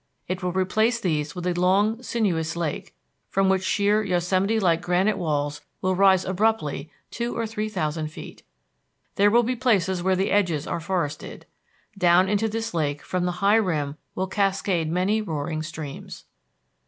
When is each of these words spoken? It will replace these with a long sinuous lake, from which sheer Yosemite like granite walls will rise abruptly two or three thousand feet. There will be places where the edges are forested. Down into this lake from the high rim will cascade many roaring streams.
It 0.27 0.41
will 0.41 0.51
replace 0.51 0.99
these 0.99 1.35
with 1.35 1.45
a 1.45 1.53
long 1.53 2.01
sinuous 2.01 2.55
lake, 2.55 2.95
from 3.29 3.49
which 3.49 3.61
sheer 3.61 4.01
Yosemite 4.03 4.59
like 4.59 4.81
granite 4.81 5.15
walls 5.19 5.61
will 5.79 5.95
rise 5.95 6.25
abruptly 6.25 6.89
two 7.11 7.37
or 7.37 7.45
three 7.45 7.69
thousand 7.69 8.07
feet. 8.07 8.41
There 9.13 9.29
will 9.29 9.43
be 9.43 9.55
places 9.55 10.01
where 10.01 10.15
the 10.15 10.31
edges 10.31 10.65
are 10.65 10.79
forested. 10.79 11.45
Down 11.95 12.27
into 12.29 12.49
this 12.49 12.73
lake 12.73 13.03
from 13.03 13.25
the 13.25 13.33
high 13.45 13.57
rim 13.57 13.95
will 14.15 14.25
cascade 14.25 14.89
many 14.91 15.21
roaring 15.21 15.61
streams. 15.61 16.25